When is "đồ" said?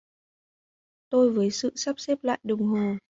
2.75-2.95